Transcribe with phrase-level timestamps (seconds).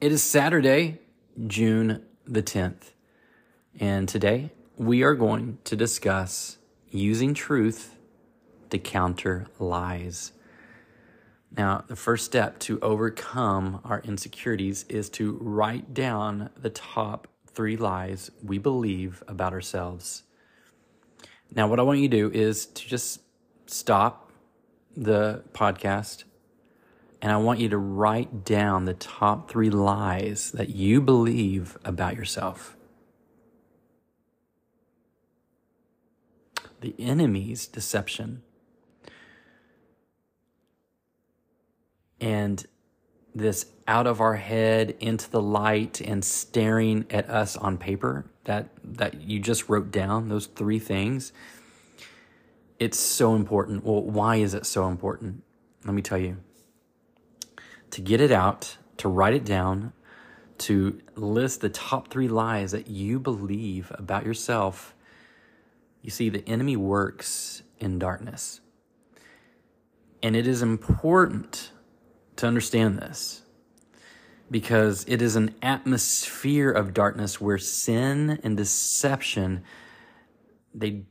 [0.00, 1.00] It is Saturday,
[1.48, 2.92] June the 10th,
[3.80, 6.58] and today we are going to discuss
[6.88, 7.96] using truth
[8.70, 10.30] to counter lies.
[11.50, 17.76] Now, the first step to overcome our insecurities is to write down the top three
[17.76, 20.22] lies we believe about ourselves.
[21.52, 23.20] Now, what I want you to do is to just
[23.66, 24.30] stop
[24.96, 26.22] the podcast
[27.20, 32.14] and I want you to write down the top three lies that you believe about
[32.14, 32.76] yourself.
[36.80, 38.42] The enemy's deception.
[42.20, 42.64] And
[43.34, 48.68] this out of our head into the light and staring at us on paper that
[48.84, 51.32] that you just wrote down those three things
[52.78, 55.42] it's so important well why is it so important
[55.84, 56.36] let me tell you
[57.90, 59.92] to get it out, to write it down,
[60.58, 64.94] to list the top three lies that you believe about yourself.
[66.02, 68.60] You see, the enemy works in darkness.
[70.22, 71.70] And it is important
[72.36, 73.42] to understand this
[74.50, 79.62] because it is an atmosphere of darkness where sin and deception
[80.74, 81.02] they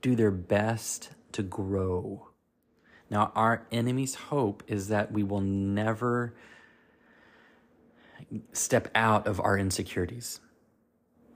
[0.00, 2.28] do their best to grow
[3.10, 6.34] now, our enemy's hope is that we will never
[8.52, 10.40] step out of our insecurities,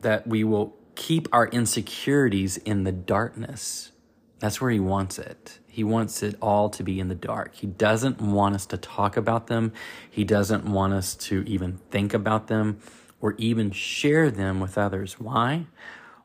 [0.01, 3.93] that we will keep our insecurities in the darkness.
[4.41, 5.61] That's where he wants it.
[5.69, 7.55] He wants it all to be in the dark.
[7.55, 9.73] He doesn't want us to talk about them.
[10.11, 12.81] He doesn't want us to even think about them
[13.21, 15.21] or even share them with others.
[15.21, 15.67] Why?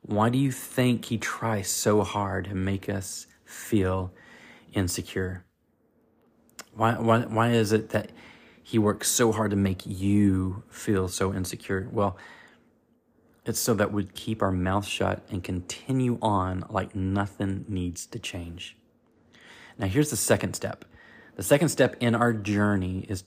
[0.01, 4.11] Why do you think he tries so hard to make us feel
[4.75, 5.45] insecure?
[6.73, 8.11] Why, why, why is it that
[8.61, 11.87] he works so hard to make you feel so insecure?
[11.91, 12.17] Well,
[13.45, 18.19] it's so that we'd keep our mouth shut and continue on like nothing needs to
[18.19, 18.75] change.
[19.77, 20.85] Now, here's the second step.
[21.35, 23.23] The second step in our journey is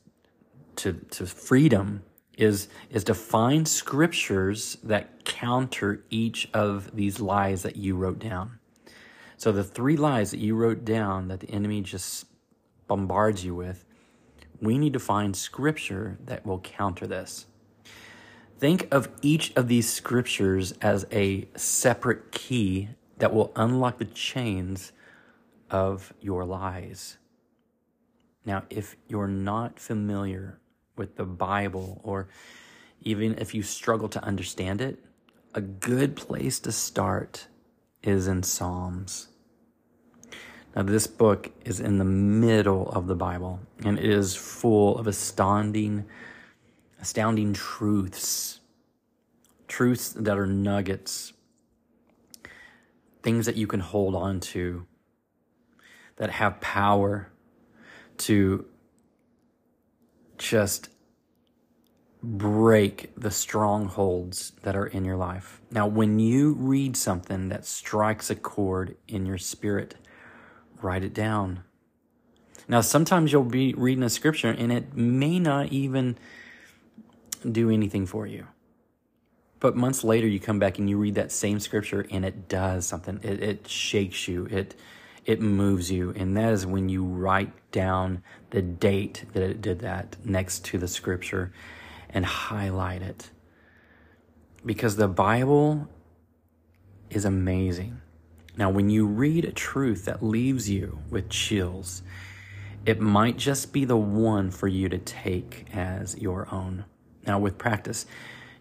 [0.77, 2.03] to, to freedom
[2.37, 8.59] is, is to find scriptures that counter each of these lies that you wrote down.
[9.39, 12.27] So the three lies that you wrote down that the enemy just
[12.89, 13.85] bombards you with,
[14.61, 17.47] we need to find scripture that will counter this.
[18.59, 22.89] Think of each of these scriptures as a separate key
[23.19, 24.91] that will unlock the chains
[25.71, 27.19] of your lies.
[28.45, 30.59] Now, if you're not familiar
[30.97, 32.29] with the Bible, or
[33.03, 34.99] even if you struggle to understand it,
[35.55, 37.47] a good place to start
[38.09, 39.29] is in Psalms.
[40.75, 45.07] Now, this book is in the middle of the Bible and it is full of
[45.07, 46.05] astounding,
[47.01, 48.61] astounding truths.
[49.67, 51.35] Truths that are nuggets,
[53.23, 54.87] things that you can hold on to,
[56.17, 57.31] that have power
[58.19, 58.65] to
[60.39, 60.89] just
[62.23, 65.61] break the strongholds that are in your life.
[65.71, 69.95] Now, when you read something that strikes a chord in your spirit,
[70.83, 71.63] write it down.
[72.67, 76.19] Now, sometimes you'll be reading a scripture and it may not even
[77.51, 78.47] do anything for you.
[79.61, 82.87] But months later, you come back and you read that same scripture and it does
[82.87, 83.21] something.
[83.23, 84.47] It, it shakes you.
[84.47, 84.75] It,
[85.25, 86.13] it moves you.
[86.17, 90.79] And that is when you write down the date that it did that next to
[90.79, 91.53] the scripture
[92.11, 93.31] and highlight it.
[94.65, 95.89] Because the Bible
[97.11, 98.01] is amazing.
[98.57, 102.03] Now, when you read a truth that leaves you with chills,
[102.85, 106.85] it might just be the one for you to take as your own.
[107.27, 108.07] Now, with practice,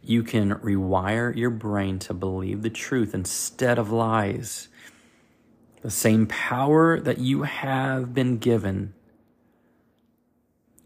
[0.04, 4.68] you can rewire your brain to believe the truth instead of lies.
[5.82, 8.94] The same power that you have been given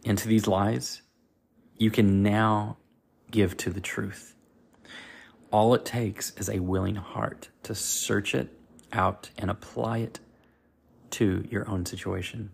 [0.03, 1.01] into these lies,
[1.81, 2.77] you can now
[3.31, 4.35] give to the truth.
[5.51, 8.55] All it takes is a willing heart to search it
[8.93, 10.19] out and apply it
[11.09, 12.51] to your own situation.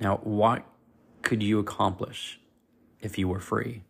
[0.00, 0.66] Now, what
[1.22, 2.40] could you accomplish
[3.00, 3.84] if you were free?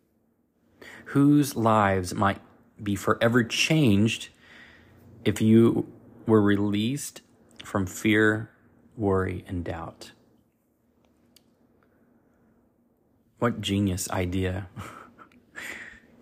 [1.05, 2.41] Whose lives might
[2.81, 4.29] be forever changed
[5.23, 5.91] if you
[6.27, 7.21] were released
[7.63, 8.51] from fear,
[8.95, 10.11] worry, and doubt?
[13.45, 14.69] What genius idea,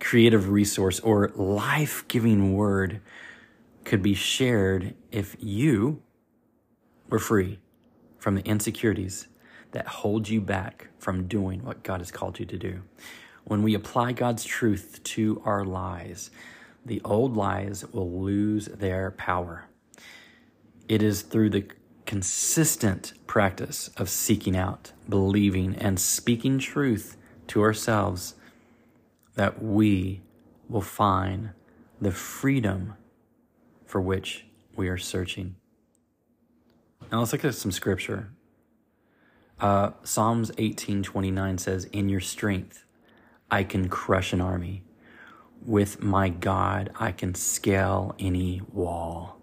[0.01, 2.99] creative resource, or life giving word
[3.85, 6.01] could be shared if you
[7.07, 7.61] were free
[8.19, 9.29] from the insecurities
[9.71, 12.81] that hold you back from doing what God has called you to do.
[13.45, 16.29] When we apply God's truth to our lies,
[16.85, 19.69] the old lies will lose their power.
[20.89, 21.67] It is through the
[22.05, 28.35] consistent practice of seeking out, believing, and speaking truth to ourselves
[29.33, 30.21] that we
[30.69, 31.49] will find
[31.99, 32.93] the freedom
[33.87, 34.45] for which
[34.75, 35.55] we are searching.
[37.11, 38.29] Now let's look at some scripture.
[39.59, 42.85] Uh, Psalms 18:29 says, "In your strength
[43.49, 44.83] I can crush an army.
[45.65, 49.42] With my God I can scale any wall."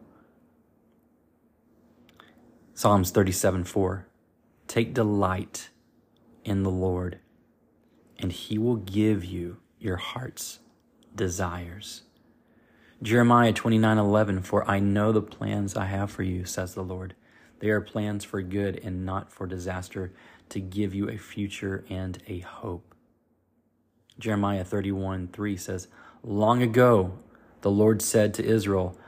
[2.81, 4.07] Psalms 37 4.
[4.67, 5.69] "Take delight
[6.47, 7.19] in the Lord,
[8.19, 10.61] and he will give you your heart's
[11.15, 12.05] desires."
[13.03, 17.15] Jeremiah 29:11 For I know the plans I have for you says the Lord
[17.59, 20.15] they are plans for good and not for disaster
[20.49, 22.95] to give you a future and a hope
[24.19, 25.89] Jeremiah 31 3 says
[26.23, 27.19] Long ago
[27.61, 28.99] the Lord said to Israel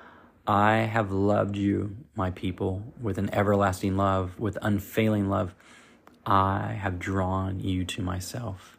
[0.47, 5.55] I have loved you my people with an everlasting love with unfailing love
[6.27, 8.79] I have drawn you to myself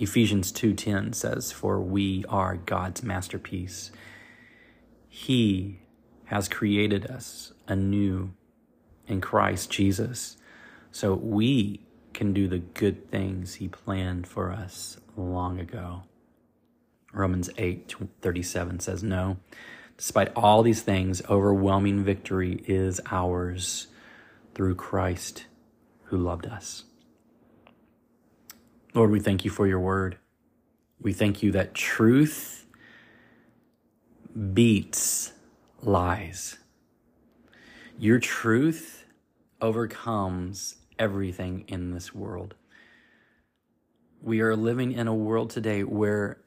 [0.00, 3.92] Ephesians 2:10 says for we are God's masterpiece.
[5.08, 5.82] He
[6.24, 8.32] has created us anew
[9.06, 10.36] in Christ Jesus
[10.90, 16.02] so we can do the good things he planned for us long ago.
[17.12, 19.36] Romans 8:37 says no.
[19.96, 23.86] Despite all these things, overwhelming victory is ours
[24.54, 25.46] through Christ
[26.04, 26.84] who loved us.
[28.92, 30.18] Lord, we thank you for your word.
[31.00, 32.66] We thank you that truth
[34.52, 35.32] beats
[35.82, 36.58] lies.
[37.98, 39.04] Your truth
[39.60, 42.54] overcomes everything in this world.
[44.20, 46.38] We are living in a world today where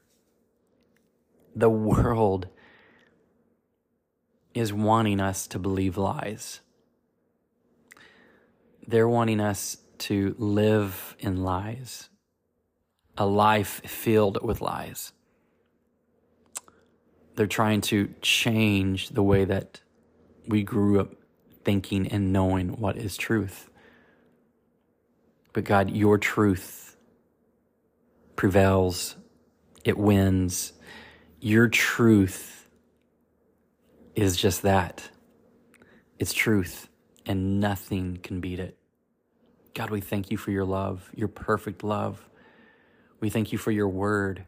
[1.56, 2.48] the world
[4.60, 6.62] is wanting us to believe lies.
[8.88, 12.10] They're wanting us to live in lies
[13.18, 15.12] a life filled with lies.
[17.36, 19.82] They're trying to change the way that
[20.48, 21.16] we grew up
[21.64, 23.70] thinking and knowing what is truth.
[25.54, 26.96] But God, your truth
[28.36, 29.16] prevails,
[29.84, 30.74] it wins.
[31.40, 32.57] Your truth
[34.18, 35.10] is just that
[36.18, 36.90] it's truth,
[37.28, 38.76] and nothing can beat it.
[39.76, 42.28] God, we thank you for your love, your perfect love.
[43.20, 44.46] We thank you for your word.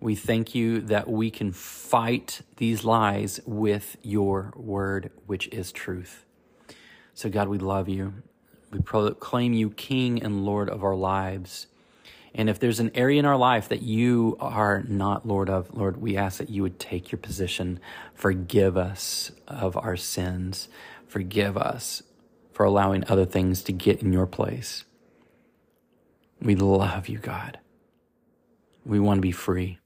[0.00, 6.24] We thank you that we can fight these lies with your word, which is truth.
[7.12, 8.14] So, God, we love you.
[8.70, 11.66] We proclaim you King and Lord of our lives.
[12.38, 15.96] And if there's an area in our life that you are not Lord of, Lord,
[15.96, 17.80] we ask that you would take your position.
[18.14, 20.68] Forgive us of our sins.
[21.06, 22.02] Forgive us
[22.52, 24.84] for allowing other things to get in your place.
[26.42, 27.58] We love you, God.
[28.84, 29.78] We want to be free.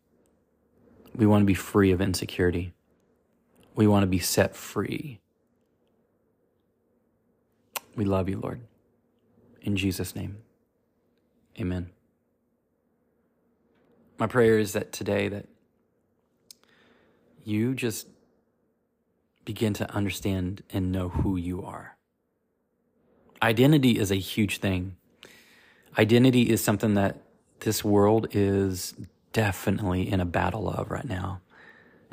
[1.14, 2.74] We want to be free of insecurity.
[3.76, 5.20] We want to be set free.
[7.94, 8.60] We love you, Lord.
[9.62, 10.38] In Jesus' name,
[11.58, 11.90] amen.
[14.20, 15.46] My prayer is that today that
[17.42, 18.06] you just
[19.46, 21.96] begin to understand and know who you are.
[23.42, 24.96] Identity is a huge thing.
[25.96, 27.22] Identity is something that
[27.60, 28.92] this world is
[29.32, 31.40] definitely in a battle of right now.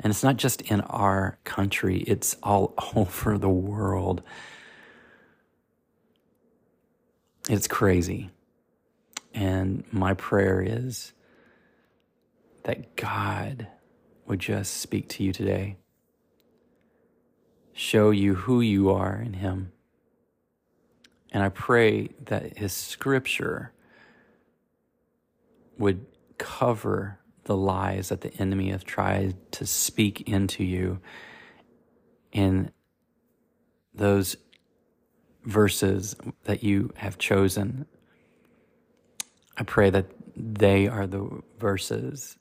[0.00, 4.22] And it's not just in our country, it's all over the world.
[7.50, 8.30] It's crazy.
[9.34, 11.12] And my prayer is
[12.68, 13.66] that God
[14.26, 15.78] would just speak to you today,
[17.72, 19.72] show you who you are in Him.
[21.32, 23.72] And I pray that His scripture
[25.78, 26.04] would
[26.36, 31.00] cover the lies that the enemy has tried to speak into you
[32.32, 32.70] in
[33.94, 34.36] those
[35.42, 37.86] verses that you have chosen.
[39.56, 40.04] I pray that
[40.36, 42.36] they are the verses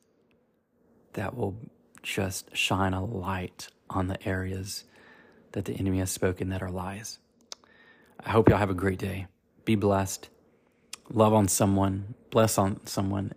[1.18, 1.58] that will
[2.02, 4.86] just shine a light on the areas
[5.52, 7.20] that the enemy has spoken that are lies.
[8.24, 9.28] I hope y'all have a great day.
[9.66, 10.30] Be blessed
[11.10, 13.34] love on someone, bless on someone,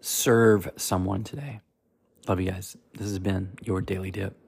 [0.00, 1.60] serve someone today.
[2.28, 2.76] Love you guys.
[2.94, 4.45] This has been your Daily Dip.